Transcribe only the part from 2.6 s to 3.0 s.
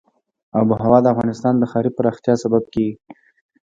کېږي.